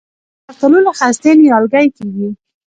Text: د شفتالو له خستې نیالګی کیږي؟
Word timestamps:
د 0.45 0.47
شفتالو 0.47 0.77
له 0.85 0.91
خستې 0.99 1.31
نیالګی 1.41 1.87
کیږي؟ 1.97 2.27